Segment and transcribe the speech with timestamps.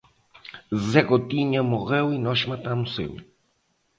[0.89, 3.23] Zé Gotinha morreu e nós matamos ele.